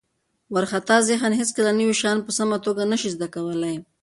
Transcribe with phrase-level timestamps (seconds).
[0.53, 3.75] وارخطا ذهن هیڅکله نوي شیان په سمه توګه نه شي زده کولی.